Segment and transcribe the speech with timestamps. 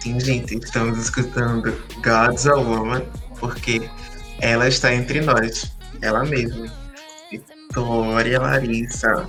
[0.00, 3.02] Sim, gente, estamos escutando God's a Woman,
[3.40, 3.90] porque
[4.40, 6.72] ela está entre nós, ela mesma.
[7.30, 9.28] Vitória Larissa.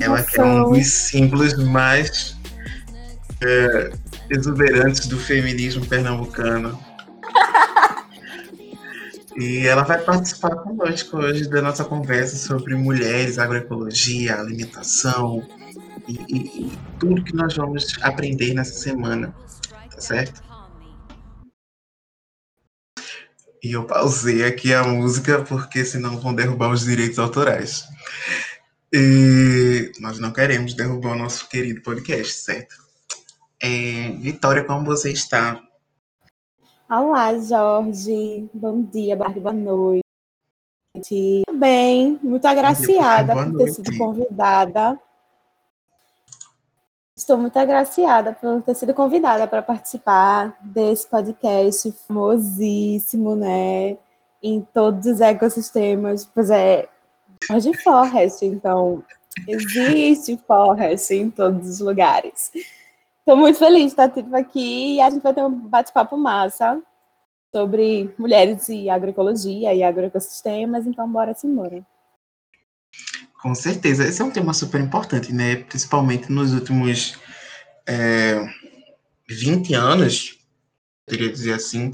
[0.00, 2.36] Ela que é um dos símbolos mais
[3.42, 3.92] é,
[4.30, 6.78] exuberantes do feminismo pernambucano.
[9.38, 15.46] E ela vai participar conosco hoje da nossa conversa sobre mulheres, agroecologia, alimentação
[16.06, 19.34] e, e, e tudo que nós vamos aprender nessa semana,
[19.90, 20.42] tá certo?
[23.62, 27.84] E eu pausei aqui a música porque senão vão derrubar os direitos autorais.
[28.92, 32.76] E nós não queremos derrubar o nosso querido podcast, certo?
[33.60, 35.60] É, Vitória, como você está?
[36.88, 38.48] Olá, Jorge.
[38.54, 40.02] Bom dia, Barbie, boa noite.
[41.52, 44.96] Bem, muito agraciada dia, por ter sido convidada.
[47.18, 53.96] Estou muito agraciada por ter sido convidada para participar desse podcast famosíssimo, né?
[54.42, 56.26] Em todos os ecossistemas.
[56.26, 56.86] Pois é,
[57.48, 59.02] Jorge Forrest, então
[59.48, 62.52] existe Forrest em todos os lugares.
[63.20, 66.82] Estou muito feliz de estar aqui e a gente vai ter um bate-papo massa
[67.50, 71.82] sobre mulheres e agroecologia e agroecossistemas, então bora se embora.
[73.40, 75.56] Com certeza, esse é um tema super importante, né?
[75.56, 77.18] Principalmente nos últimos
[77.86, 78.46] é,
[79.28, 80.38] 20 anos,
[81.06, 81.92] poderia dizer assim.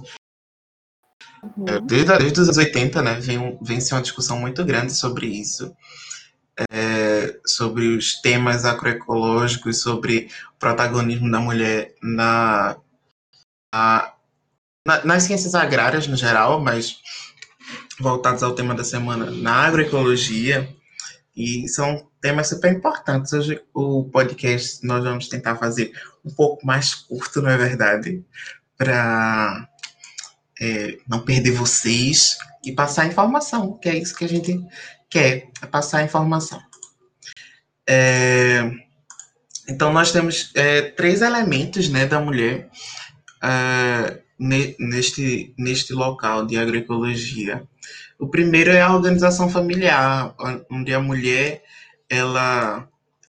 [1.57, 1.65] Uhum.
[1.69, 3.15] É, desde, desde os anos 80, né?
[3.21, 5.75] Vem, vem ser uma discussão muito grande sobre isso
[6.71, 12.77] é, sobre os temas agroecológicos, sobre o protagonismo da mulher na,
[13.73, 14.15] na,
[15.05, 16.99] nas ciências agrárias no geral, mas
[17.99, 20.75] voltados ao tema da semana na agroecologia.
[21.37, 23.33] E são temas super importantes.
[23.33, 25.93] Hoje o podcast nós vamos tentar fazer
[26.25, 28.23] um pouco mais curto, não é verdade?
[28.77, 29.69] Para
[30.61, 34.61] é, não perder vocês e passar informação, que é isso que a gente
[35.11, 36.63] quer, é passar informação.
[37.89, 38.71] É,
[39.69, 42.69] então, nós temos é, três elementos né, da mulher
[43.43, 47.67] é, neste, neste local de agroecologia.
[48.23, 50.33] O primeiro é a organização familiar,
[50.71, 51.65] onde a mulher
[52.09, 52.89] ela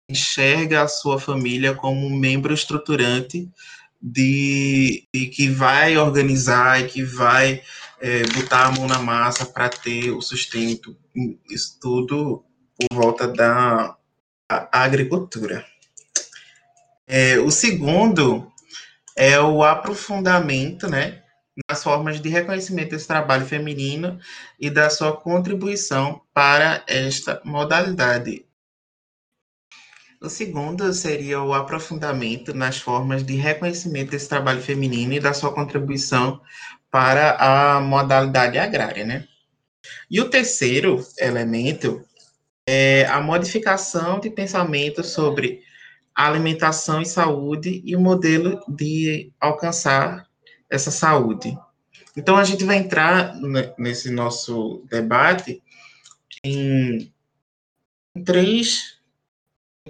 [0.06, 3.50] enxerga a sua família como um membro estruturante
[3.98, 7.62] de, de que vai organizar e que vai
[7.98, 10.94] é, botar a mão na massa para ter o sustento.
[11.48, 12.44] Isso tudo
[12.76, 13.96] por volta da
[14.70, 15.64] agricultura.
[17.06, 18.52] É, o segundo
[19.16, 21.23] é o aprofundamento, né,
[21.68, 24.18] nas formas de reconhecimento desse trabalho feminino
[24.58, 28.46] e da sua contribuição para esta modalidade.
[30.20, 35.52] O segundo seria o aprofundamento nas formas de reconhecimento desse trabalho feminino e da sua
[35.52, 36.40] contribuição
[36.90, 39.28] para a modalidade agrária, né?
[40.10, 42.02] E o terceiro elemento
[42.66, 45.62] é a modificação de pensamento sobre
[46.14, 50.26] alimentação e saúde e o modelo de alcançar
[50.74, 51.56] essa saúde.
[52.16, 53.34] Então, a gente vai entrar
[53.78, 55.62] nesse nosso debate
[56.44, 57.12] em,
[58.24, 58.94] três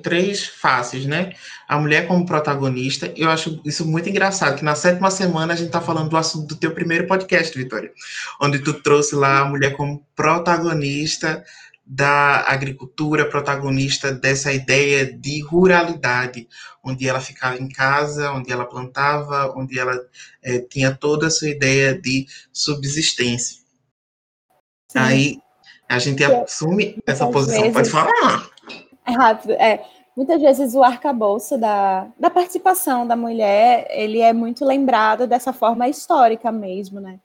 [0.02, 1.34] três faces, né?
[1.68, 5.70] A mulher como protagonista, eu acho isso muito engraçado, que na sétima semana a gente
[5.70, 7.92] tá falando do assunto do teu primeiro podcast, Vitória,
[8.40, 11.44] onde tu trouxe lá a mulher como protagonista
[11.86, 16.48] da agricultura, protagonista dessa ideia de ruralidade,
[16.82, 19.98] onde ela ficava em casa, onde ela plantava, onde ela
[20.42, 23.62] é, tinha toda a sua ideia de subsistência.
[24.88, 24.98] Sim.
[24.98, 25.38] Aí
[25.88, 27.60] a gente assume essa posição.
[27.60, 27.74] Vezes...
[27.74, 28.48] Pode falar.
[29.06, 29.52] É rápido.
[29.52, 29.84] É,
[30.16, 35.86] muitas vezes o arcabouço da, da participação da mulher, ele é muito lembrado dessa forma
[35.88, 37.20] histórica mesmo, né?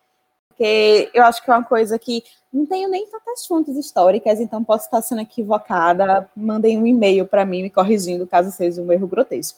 [0.59, 2.21] Porque eu acho que é uma coisa que
[2.51, 6.29] não tenho nem tantas fontes históricas, então posso estar sendo equivocada.
[6.35, 9.57] Mandem um e-mail para mim me corrigindo caso seja um erro grotesco.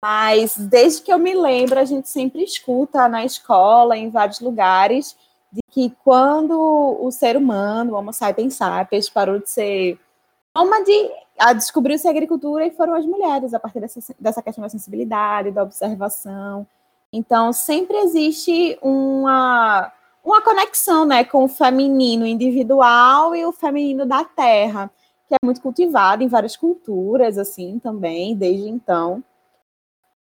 [0.00, 5.16] Mas desde que eu me lembro, a gente sempre escuta na escola, em vários lugares,
[5.52, 6.56] de que quando
[7.00, 9.98] o ser humano, o Homo sapiens sapiens, parou de ser
[10.86, 14.68] de a descobrir-se a agricultura e foram as mulheres, a partir dessa, dessa questão da
[14.68, 16.64] sensibilidade, da observação.
[17.12, 19.92] Então, sempre existe uma,
[20.24, 24.90] uma conexão né, com o feminino individual e o feminino da terra,
[25.28, 29.22] que é muito cultivado em várias culturas, assim, também, desde então.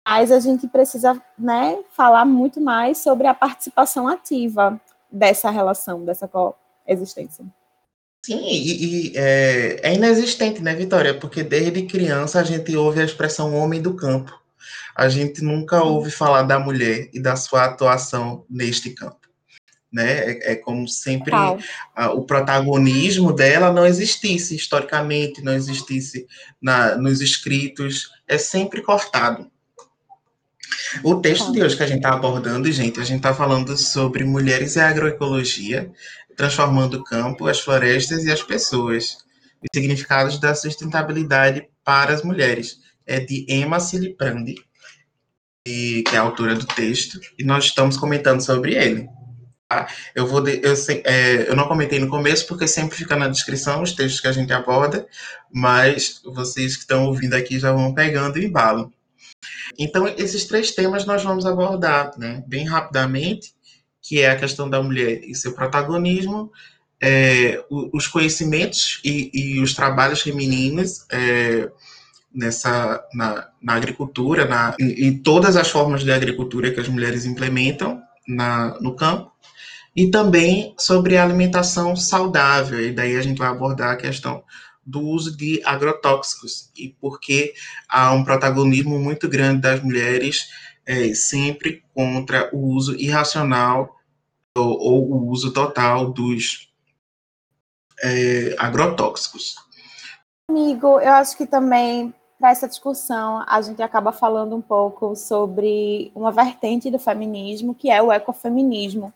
[0.06, 4.80] Mas a gente precisa né, falar muito mais sobre a participação ativa
[5.10, 7.46] dessa relação, dessa coexistência.
[8.26, 11.18] Sim, e, e é, é, inexistente, né, Vitória?
[11.18, 14.38] Porque desde criança a gente ouve a expressão homem do campo.
[14.94, 19.27] A gente nunca ouve falar da mulher e da sua atuação neste campo.
[19.92, 20.32] Né?
[20.32, 26.28] É, é como sempre a, o protagonismo dela não existisse historicamente, não existisse
[26.62, 29.50] na, nos escritos, é sempre cortado.
[31.04, 34.24] O texto de hoje que a gente está abordando, gente, a gente está falando sobre
[34.24, 35.92] mulheres e agroecologia,
[36.36, 39.18] transformando o campo, as florestas e as pessoas.
[39.62, 42.80] Os significados da sustentabilidade para as mulheres.
[43.06, 44.56] É de Emma Siliprandi,
[45.66, 49.08] que é a autora do texto, e nós estamos comentando sobre ele.
[49.70, 49.88] Tá?
[50.16, 50.74] Eu, vou de, eu,
[51.04, 54.32] é, eu não comentei no começo, porque sempre fica na descrição os textos que a
[54.32, 55.06] gente aborda,
[55.52, 58.92] mas vocês que estão ouvindo aqui já vão pegando e embalam.
[59.78, 63.58] Então, esses três temas nós vamos abordar né, bem rapidamente
[64.08, 66.50] que é a questão da mulher e seu protagonismo,
[67.02, 71.70] é, os conhecimentos e, e, os trabalhos femininos é,
[72.34, 77.26] nessa na, na agricultura, na, e, e, todas as formas de agricultura que as mulheres
[77.26, 79.32] implementam na, no campo,
[79.98, 84.44] e também sobre alimentação saudável, e daí a gente vai abordar a questão
[84.86, 87.56] do uso de agrotóxicos e porque
[87.90, 90.50] há um protagonismo muito grande das mulheres
[90.86, 93.98] é, sempre contra o uso irracional
[94.56, 96.72] ou, ou o uso total dos
[98.04, 99.56] é, agrotóxicos.
[100.48, 106.12] Amigo, eu acho que também para essa discussão a gente acaba falando um pouco sobre
[106.14, 109.12] uma vertente do feminismo que é o ecofeminismo.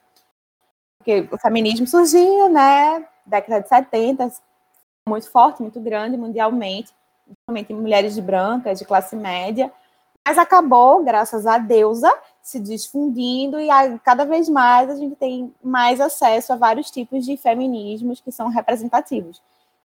[1.01, 4.31] Porque o feminismo surgiu, né, década de 70,
[5.09, 6.93] muito forte, muito grande mundialmente,
[7.25, 9.71] principalmente em mulheres brancas, de classe média,
[10.23, 12.13] mas acabou, graças a deusa,
[12.43, 17.25] se difundindo e a, cada vez mais a gente tem mais acesso a vários tipos
[17.25, 19.41] de feminismos que são representativos.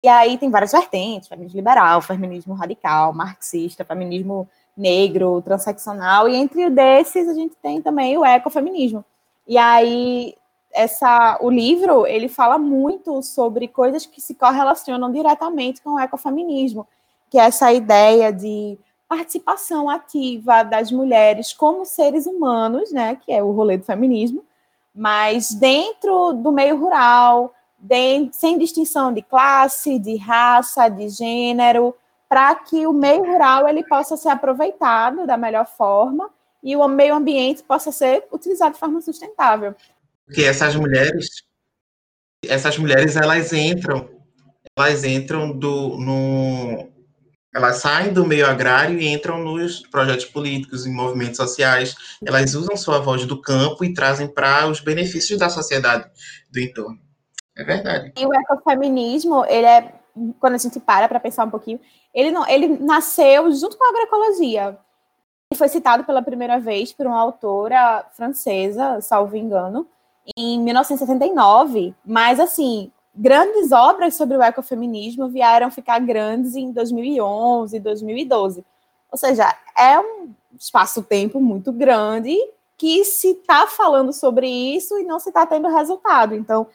[0.02, 6.70] E aí tem várias vertentes, feminismo liberal, feminismo radical, marxista, feminismo negro, transeccional, e entre
[6.70, 9.04] desses a gente tem também o ecofeminismo.
[9.46, 10.34] E aí
[10.74, 16.86] essa o livro, ele fala muito sobre coisas que se correlacionam diretamente com o ecofeminismo,
[17.30, 18.76] que é essa ideia de
[19.08, 24.44] participação ativa das mulheres como seres humanos, né, que é o rolê do feminismo,
[24.94, 27.54] mas dentro do meio rural,
[28.32, 31.94] sem distinção de classe, de raça, de gênero,
[32.28, 36.30] para que o meio rural ele possa ser aproveitado da melhor forma
[36.62, 39.74] e o meio ambiente possa ser utilizado de forma sustentável.
[40.26, 41.28] Porque essas mulheres,
[42.46, 44.08] essas mulheres elas entram,
[44.76, 46.92] elas entram do, no,
[47.54, 51.94] elas saem do meio agrário e entram nos projetos políticos e movimentos sociais.
[52.26, 56.10] Elas usam sua voz do campo e trazem para os benefícios da sociedade
[56.50, 56.98] do entorno.
[57.56, 58.12] É verdade.
[58.18, 59.94] E o ecofeminismo, ele é,
[60.40, 61.80] quando a gente para para pensar um pouquinho,
[62.12, 64.76] ele, não, ele nasceu junto com a agroecologia.
[65.52, 69.86] Ele foi citado pela primeira vez por uma autora francesa, salvo engano,
[70.36, 78.64] em 1979, mas assim, grandes obras sobre o ecofeminismo vieram ficar grandes em 2011, 2012.
[79.10, 82.36] Ou seja, é um espaço-tempo muito grande
[82.76, 86.34] que se está falando sobre isso e não se está tendo resultado.
[86.34, 86.66] Então,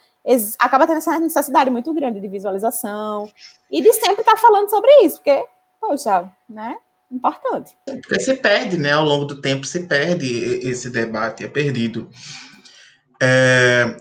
[0.57, 3.29] acaba tendo essa necessidade muito grande de visualização
[3.69, 5.45] e de sempre estar tá falando sobre isso, porque,
[5.79, 6.77] poxa, né?
[7.11, 7.75] Importante.
[7.85, 8.91] Porque se perde, né?
[8.91, 12.07] Ao longo do tempo se perde esse debate, é perdido.
[13.21, 13.97] É,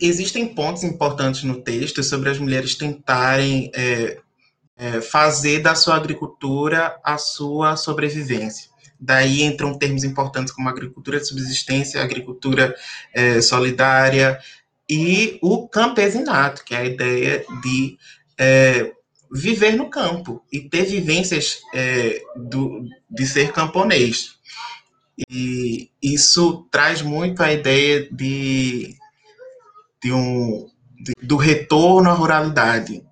[0.00, 4.18] existem pontos importantes no texto sobre as mulheres tentarem é,
[4.76, 8.70] é, fazer da sua agricultura a sua sobrevivência.
[9.00, 12.74] Daí entram termos importantes como agricultura de subsistência, agricultura
[13.12, 14.38] é, solidária
[14.88, 17.98] e o campesinato, que é a ideia de
[18.38, 18.92] é,
[19.30, 24.37] viver no campo e ter vivências é, do, de ser camponês.
[25.30, 28.94] E isso traz muito a ideia de,
[30.02, 33.02] de um, de, do retorno à ruralidade,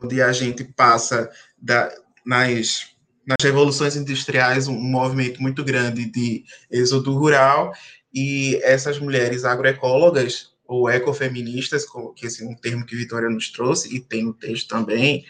[0.00, 1.92] onde a gente passa da,
[2.24, 2.94] nas,
[3.26, 7.72] nas revoluções industriais um movimento muito grande de êxodo rural
[8.12, 11.84] e essas mulheres agroecólogas ou ecofeministas,
[12.16, 15.24] que é um termo que Vitória nos trouxe, e tem o texto também,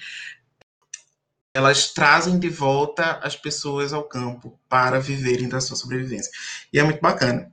[1.54, 6.30] elas trazem de volta as pessoas ao campo para viverem da sua sobrevivência.
[6.72, 7.50] E é muito bacana.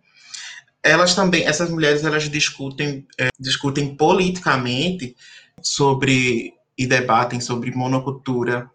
[0.81, 5.15] Elas também, essas mulheres, elas discutem, é, discutem politicamente
[5.61, 8.69] sobre e debatem sobre monocultura.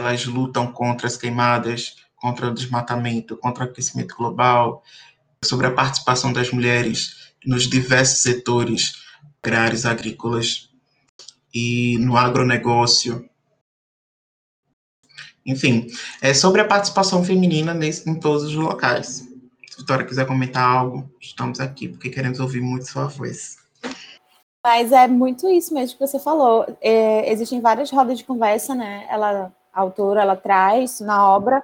[0.00, 4.82] Elas lutam contra as queimadas, contra o desmatamento, contra o aquecimento global,
[5.44, 9.04] sobre a participação das mulheres nos diversos setores
[9.40, 10.70] agrários, agrícolas.
[11.54, 13.30] e no agronegócio.
[15.46, 15.86] Enfim,
[16.22, 19.28] é sobre a participação feminina nesse, em todos os locais.
[19.68, 23.56] Se a Vitória quiser comentar algo, estamos aqui, porque queremos ouvir muito sua voz.
[24.64, 26.64] Mas é muito isso mesmo que você falou.
[26.80, 29.06] É, existem várias rodas de conversa, né?
[29.10, 31.62] Ela, a autora, ela traz na obra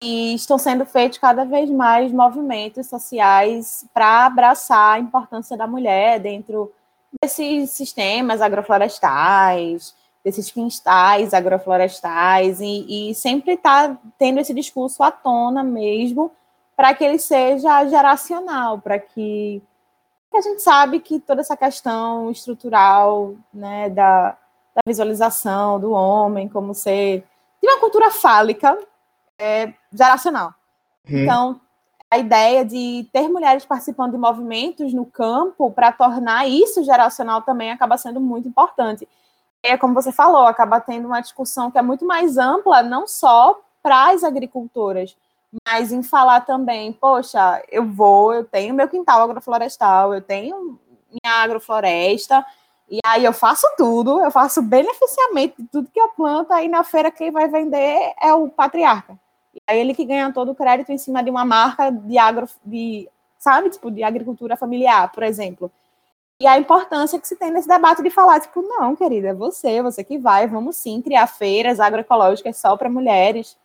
[0.00, 6.20] e estão sendo feitos cada vez mais movimentos sociais para abraçar a importância da mulher
[6.20, 6.72] dentro
[7.20, 9.94] desses sistemas agroflorestais,
[10.26, 16.32] desses quintais agroflorestais, e, e sempre está tendo esse discurso à tona mesmo,
[16.74, 19.62] para que ele seja geracional, para que,
[20.28, 24.30] que, a gente sabe que toda essa questão estrutural né, da,
[24.74, 27.22] da visualização do homem como ser
[27.62, 28.76] de uma cultura fálica
[29.38, 30.52] é, geracional.
[31.08, 31.18] Hum.
[31.22, 31.60] Então,
[32.10, 37.70] a ideia de ter mulheres participando de movimentos no campo para tornar isso geracional também
[37.70, 39.06] acaba sendo muito importante.
[39.68, 43.60] É como você falou, acaba tendo uma discussão que é muito mais ampla, não só
[43.82, 45.16] para as agricultoras,
[45.66, 50.78] mas em falar também, poxa, eu vou, eu tenho meu quintal agroflorestal, eu tenho
[51.10, 52.44] minha agrofloresta,
[52.88, 56.84] e aí eu faço tudo, eu faço beneficiamento de tudo que eu planto, aí na
[56.84, 59.18] feira quem vai vender é o patriarca.
[59.66, 63.08] É ele que ganha todo o crédito em cima de uma marca de agro, de,
[63.36, 65.72] sabe, tipo, de agricultura familiar, por exemplo.
[66.40, 69.82] E a importância que se tem nesse debate de falar, tipo, não, querida, é você,
[69.82, 73.56] você que vai, vamos sim criar feiras agroecológicas só para mulheres,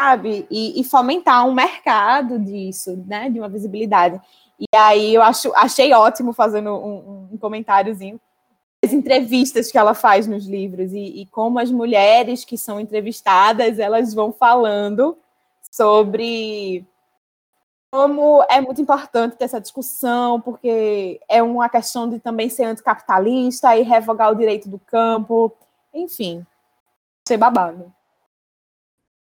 [0.00, 0.46] sabe?
[0.50, 4.18] E, e, fomentar um mercado disso, né, de uma visibilidade.
[4.58, 8.18] E aí eu acho, achei ótimo fazendo um, um comentáriozinho
[8.82, 13.78] as entrevistas que ela faz nos livros e, e, como as mulheres que são entrevistadas
[13.78, 15.18] elas vão falando
[15.70, 16.86] sobre
[17.90, 23.76] como é muito importante ter essa discussão porque é uma questão de também ser anticapitalista
[23.76, 25.52] e revogar o direito do campo,
[25.92, 26.46] enfim,
[27.26, 27.92] ser babado.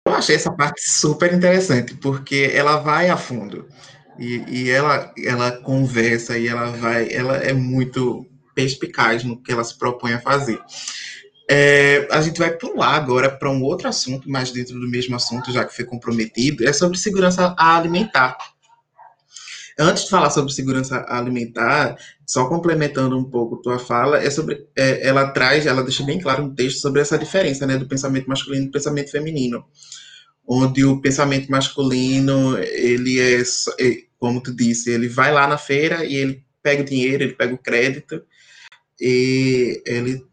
[0.06, 3.68] Eu achei essa parte super interessante porque ela vai a fundo
[4.18, 9.64] e, e ela ela conversa e ela vai, ela é muito perspicaz no que ela
[9.64, 10.60] se propõe a fazer.
[11.52, 15.52] É, a gente vai pular agora para um outro assunto, mas dentro do mesmo assunto,
[15.52, 18.38] já que foi comprometido, é sobre segurança alimentar.
[19.80, 25.08] Antes de falar sobre segurança alimentar, só complementando um pouco tua fala, é sobre, é,
[25.08, 28.66] ela traz, ela deixa bem claro no texto sobre essa diferença, né, do pensamento masculino
[28.66, 29.66] e do pensamento feminino,
[30.48, 33.42] onde o pensamento masculino, ele é,
[34.20, 37.56] como tu disse, ele vai lá na feira e ele pega o dinheiro, ele pega
[37.56, 38.22] o crédito
[39.00, 40.24] e ele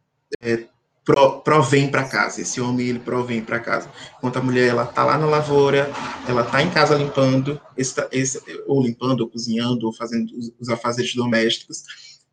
[0.42, 0.64] é,
[1.06, 2.42] pro, provém para casa.
[2.42, 3.88] Esse homem ele provém para casa.
[4.18, 5.90] Enquanto a mulher ela tá lá na lavoura,
[6.28, 10.68] ela tá em casa limpando, esse, esse, ou limpando, ou cozinhando, ou fazendo os, os
[10.68, 11.84] afazeres domésticos.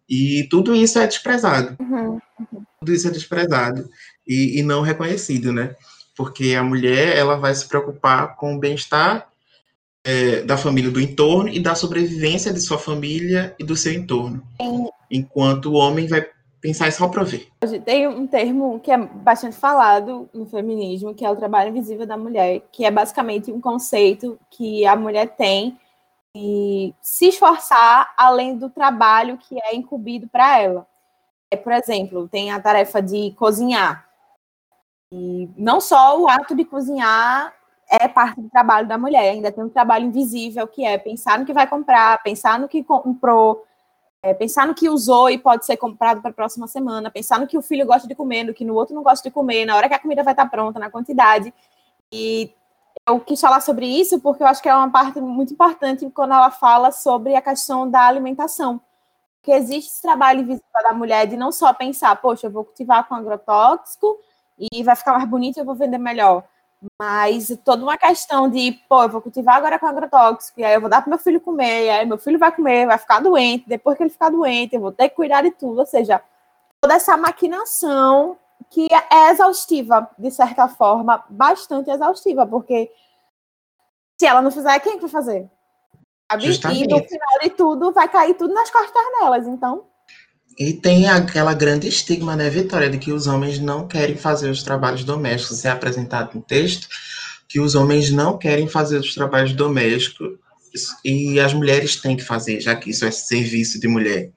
[0.09, 1.77] E tudo isso é desprezado.
[1.79, 2.63] Uhum, uhum.
[2.79, 3.87] Tudo isso é desprezado
[4.27, 5.75] e, e não reconhecido, né?
[6.17, 9.27] Porque a mulher ela vai se preocupar com o bem-estar
[10.03, 14.43] é, da família do entorno e da sobrevivência de sua família e do seu entorno.
[15.09, 16.27] Enquanto o homem vai
[16.63, 17.49] pensar só para ver.
[17.83, 22.15] Tem um termo que é bastante falado no feminismo, que é o trabalho invisível da
[22.15, 25.77] mulher, que é basicamente um conceito que a mulher tem
[26.33, 30.87] e se esforçar além do trabalho que é incumbido para ela.
[31.51, 34.07] É, por exemplo, tem a tarefa de cozinhar.
[35.13, 37.53] E não só o ato de cozinhar
[37.89, 41.45] é parte do trabalho da mulher, ainda tem um trabalho invisível que é pensar no
[41.45, 43.65] que vai comprar, pensar no que comprou,
[44.23, 47.45] é, pensar no que usou e pode ser comprado para a próxima semana, pensar no
[47.45, 49.75] que o filho gosta de comer, no que no outro não gosta de comer, na
[49.75, 51.53] hora que a comida vai estar pronta, na quantidade.
[52.09, 52.53] E
[53.05, 56.33] eu quis falar sobre isso porque eu acho que é uma parte muito importante quando
[56.33, 58.79] ela fala sobre a questão da alimentação.
[59.41, 63.05] Porque existe esse trabalho invisível da mulher de não só pensar, poxa, eu vou cultivar
[63.05, 64.17] com agrotóxico
[64.57, 66.45] e vai ficar mais bonito e eu vou vender melhor
[66.99, 70.81] mas toda uma questão de, pô, eu vou cultivar agora com agrotóxico, e aí eu
[70.81, 73.67] vou dar para meu filho comer, e aí meu filho vai comer, vai ficar doente,
[73.67, 75.79] depois que ele ficar doente, eu vou ter que cuidar de tudo.
[75.79, 76.21] Ou seja,
[76.81, 78.37] toda essa maquinação
[78.69, 82.91] que é exaustiva, de certa forma, bastante exaustiva, porque
[84.19, 85.49] se ela não fizer, quem vai fazer?
[86.31, 86.45] Sabe?
[86.45, 89.47] E no final de tudo, vai cair tudo nas costas delas.
[89.47, 89.85] Então,
[90.57, 94.61] e tem aquela grande estigma, né, Vitória, de que os homens não querem fazer os
[94.61, 95.65] trabalhos domésticos.
[95.65, 96.87] É apresentado no texto
[97.47, 100.37] que os homens não querem fazer os trabalhos domésticos
[101.03, 104.31] e as mulheres têm que fazer, já que isso é serviço de mulher.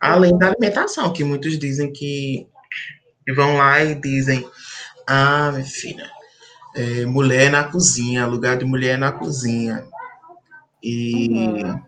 [0.00, 2.46] Além da alimentação, que muitos dizem que
[3.34, 4.46] vão lá e dizem:
[5.06, 6.10] Ah, minha filha,
[6.74, 9.86] é, mulher na cozinha, lugar de mulher na cozinha.
[10.82, 11.82] E uhum.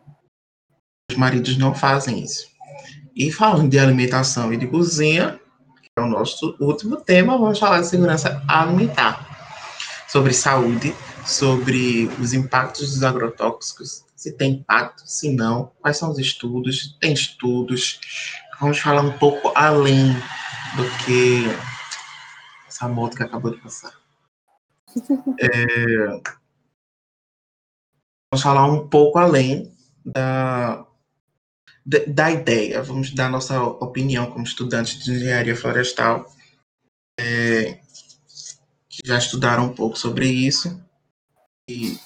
[1.11, 2.48] os maridos não fazem isso.
[3.19, 5.41] E falando de alimentação e de cozinha,
[5.97, 9.27] é o nosso último tema, vamos falar de segurança alimentar,
[10.07, 10.95] sobre saúde,
[11.27, 17.13] sobre os impactos dos agrotóxicos, se tem impacto, se não, quais são os estudos, tem
[17.13, 17.99] estudos.
[18.61, 20.13] Vamos falar um pouco além
[20.77, 21.43] do que
[22.69, 23.93] essa moto que acabou de passar.
[25.41, 26.07] É,
[28.31, 29.73] vamos falar um pouco além
[30.05, 30.88] da,
[32.07, 36.31] da ideia, vamos dar nossa opinião como estudantes de engenharia florestal,
[37.19, 37.79] é,
[38.89, 40.79] que já estudaram um pouco sobre isso,
[41.67, 41.99] e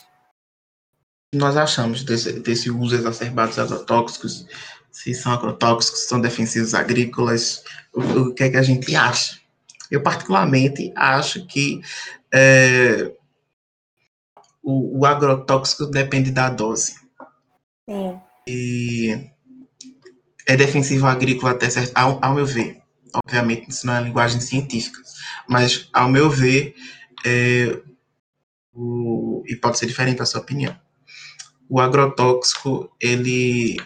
[1.35, 4.47] nós achamos desse, desse uso exacerbado dos agrotóxicos,
[4.91, 9.41] se são agrotóxicos, se são defensivos agrícolas, o, o, que é que a gente acha.
[9.91, 11.81] Eu, particularmente, acho que
[12.33, 13.13] é,
[14.63, 16.95] o, o, agrotóxico depende da dose.
[17.89, 18.21] Sim.
[18.47, 19.33] E
[20.47, 22.81] é defensivo agrícola até certo, ao, ao, meu ver.
[23.15, 25.01] Obviamente, isso não é linguagem científica,
[25.49, 26.75] mas, ao meu ver,
[27.25, 27.79] é,
[28.73, 30.77] o, e pode ser diferente da sua opinião
[31.73, 33.81] o agrotóxico ele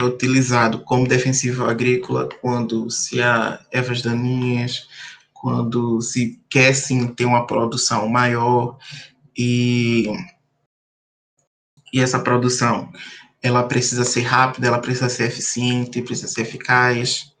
[0.00, 4.88] é utilizado como defensivo agrícola quando se há ervas daninhas,
[5.34, 8.78] quando se quer sim ter uma produção maior
[9.36, 10.06] e,
[11.92, 12.90] e essa produção
[13.44, 17.34] ela precisa ser rápida, ela precisa ser eficiente, precisa ser eficaz,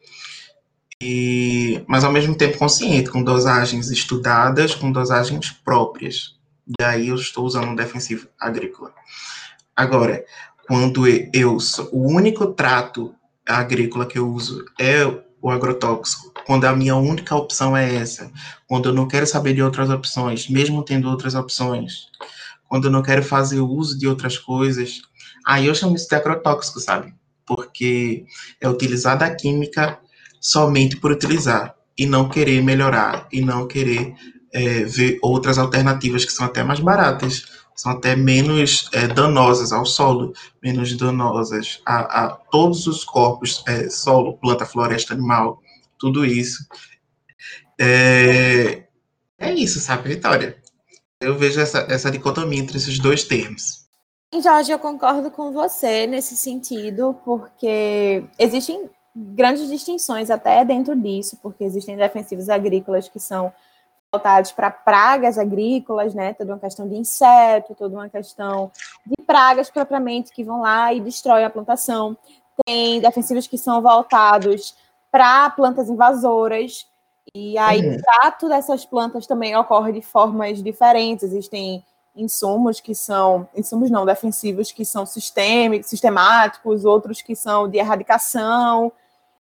[1.02, 6.36] e, mas ao mesmo tempo consciente, com dosagens estudadas, com dosagens próprias.
[6.78, 8.92] E aí eu estou usando um defensivo agrícola.
[9.74, 10.22] Agora,
[10.66, 11.56] quando eu
[11.90, 13.14] o único trato
[13.46, 15.06] agrícola que eu uso é
[15.40, 18.30] o agrotóxico, quando a minha única opção é essa,
[18.66, 22.08] quando eu não quero saber de outras opções, mesmo tendo outras opções,
[22.68, 25.02] quando eu não quero fazer uso de outras coisas,
[25.44, 27.14] aí eu chamo isso de agrotóxico, sabe?
[27.46, 28.24] Porque
[28.60, 29.98] é utilizar a química
[30.40, 34.14] somente por utilizar e não querer melhorar e não querer
[34.52, 39.84] é, ver outras alternativas que são até mais baratas são até menos é, danosas ao
[39.84, 45.60] solo, menos danosas a, a todos os corpos, é, solo, planta, floresta, animal,
[45.98, 46.64] tudo isso.
[47.80, 48.84] É,
[49.38, 50.56] é isso, sabe, Vitória?
[51.20, 53.83] Eu vejo essa, essa dicotomia entre esses dois termos.
[54.40, 61.64] Jorge, eu concordo com você nesse sentido, porque existem grandes distinções até dentro disso, porque
[61.64, 63.52] existem defensivos agrícolas que são
[64.12, 66.34] voltados para pragas agrícolas, né?
[66.34, 68.70] Toda uma questão de inseto, toda uma questão
[69.04, 72.16] de pragas propriamente que vão lá e destroem a plantação.
[72.64, 74.76] Tem defensivos que são voltados
[75.10, 76.86] para plantas invasoras.
[77.34, 77.96] E aí uhum.
[77.96, 81.24] o trato dessas plantas também ocorre de formas diferentes.
[81.24, 81.84] Existem
[82.14, 88.92] insumos que são, insumos não, defensivos que são sistêmicos, sistemáticos, outros que são de erradicação.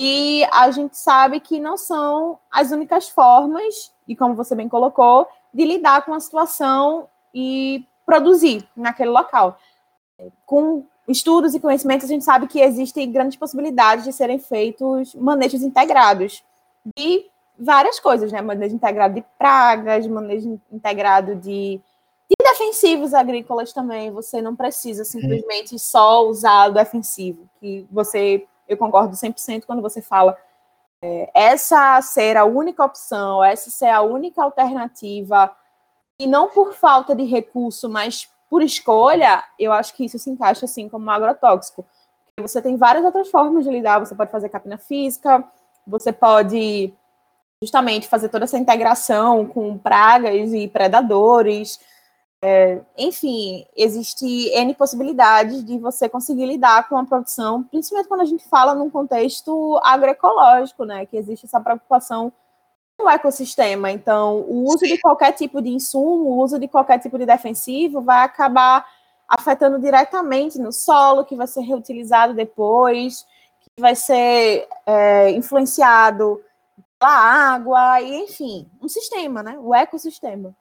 [0.00, 5.26] E a gente sabe que não são as únicas formas e como você bem colocou,
[5.52, 9.58] de lidar com a situação e produzir naquele local.
[10.44, 15.62] Com estudos e conhecimentos, a gente sabe que existem grandes possibilidades de serem feitos manejos
[15.62, 16.44] integrados
[16.96, 17.26] de
[17.58, 18.40] várias coisas, né?
[18.40, 21.80] Manejo integrado de pragas, manejo integrado de, de
[22.66, 24.10] defensivos agrícolas também.
[24.10, 30.02] Você não precisa simplesmente só usar o defensivo, que você, eu concordo 100% quando você
[30.02, 30.36] fala
[31.02, 35.54] é, essa ser a única opção, essa ser a única alternativa,
[36.18, 40.64] e não por falta de recurso, mas por escolha, eu acho que isso se encaixa
[40.64, 41.84] assim como um agrotóxico.
[42.40, 45.44] Você tem várias outras formas de lidar, você pode fazer capina física,
[45.86, 46.92] você pode
[47.62, 51.80] justamente fazer toda essa integração com pragas e predadores,
[52.42, 58.26] é, enfim, existe N possibilidades de você conseguir lidar com a produção, principalmente quando a
[58.26, 61.06] gente fala num contexto agroecológico, né?
[61.06, 62.32] Que existe essa preocupação
[62.96, 63.90] com o ecossistema.
[63.90, 68.02] Então, o uso de qualquer tipo de insumo, o uso de qualquer tipo de defensivo
[68.02, 68.86] vai acabar
[69.28, 73.26] afetando diretamente no solo, que vai ser reutilizado depois,
[73.60, 76.40] que vai ser é, influenciado
[76.98, 77.12] pela
[77.54, 79.58] água, e enfim, um sistema, né?
[79.58, 80.54] O ecossistema.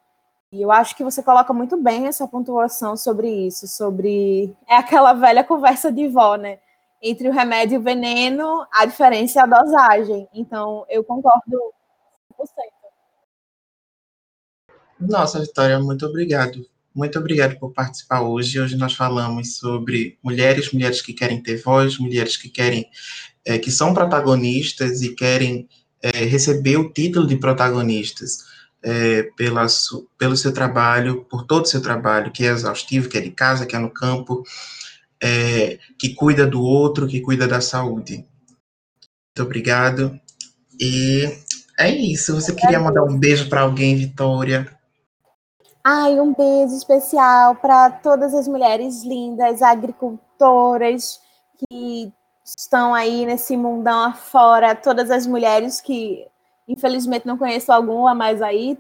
[0.56, 5.12] E eu acho que você coloca muito bem essa pontuação sobre isso, sobre é aquela
[5.12, 6.60] velha conversa de vó, né?
[7.02, 10.30] Entre o remédio e o veneno, a diferença é a dosagem.
[10.34, 11.74] Então, eu concordo
[12.40, 12.48] 100%.
[15.02, 16.66] Nossa, Vitória, muito obrigado.
[16.96, 18.58] Muito obrigado por participar hoje.
[18.58, 22.90] Hoje nós falamos sobre mulheres, mulheres que querem ter voz, mulheres que querem,
[23.44, 25.68] é, que são protagonistas e querem
[26.02, 28.55] é, receber o título de protagonistas
[28.86, 29.66] é, pela,
[30.18, 33.66] pelo seu trabalho, por todo o seu trabalho, que é exaustivo, que é de casa,
[33.66, 34.44] que é no campo,
[35.22, 38.18] é, que cuida do outro, que cuida da saúde.
[38.18, 40.20] Muito obrigado
[40.80, 41.44] e
[41.78, 42.34] É isso.
[42.36, 44.66] Você queria mandar um beijo para alguém, Vitória?
[45.84, 51.20] Ai, um beijo especial para todas as mulheres lindas, agricultoras
[51.58, 52.12] que
[52.46, 56.26] estão aí nesse mundão afora, todas as mulheres que,
[56.68, 58.78] infelizmente, não conheço alguma, mas aí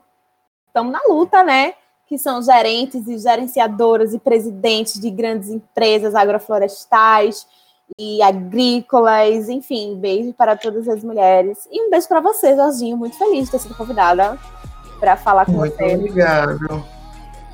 [0.68, 1.74] estão na luta, né?
[2.08, 7.48] Que são gerentes e gerenciadoras e presidentes de grandes empresas agroflorestais
[7.98, 11.68] e agrícolas, enfim, beijo para todas as mulheres.
[11.72, 14.38] E um beijo para você, Jorginho, muito feliz de ter sido convidada
[15.00, 15.96] para falar com muito você.
[15.96, 16.84] Obrigado.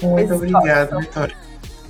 [0.02, 1.36] Muito obrigado, Vitória.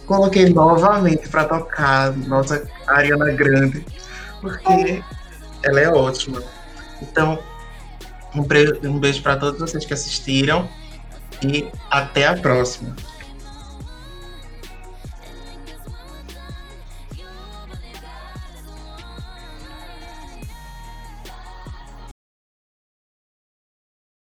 [0.06, 3.86] Coloquei novamente para tocar nossa Ariana Grande
[4.42, 5.02] porque
[5.64, 6.42] ela é ótima.
[7.02, 7.40] Então,
[8.36, 10.70] um, beijo para todos vocês que assistiram
[11.44, 12.96] e até a próxima.